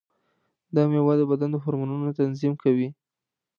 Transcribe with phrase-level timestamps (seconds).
[0.75, 2.89] دا مېوه د بدن د هورمونونو تنظیم کوي.